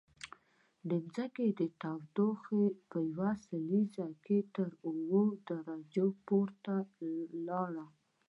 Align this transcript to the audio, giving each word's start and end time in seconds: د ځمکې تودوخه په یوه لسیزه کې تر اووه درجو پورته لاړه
د 0.89 0.91
ځمکې 1.13 1.47
تودوخه 1.81 2.61
په 2.89 2.97
یوه 3.11 3.31
لسیزه 3.37 4.07
کې 4.25 4.37
تر 4.55 4.69
اووه 4.87 5.25
درجو 5.49 6.07
پورته 6.25 6.75
لاړه 7.47 7.85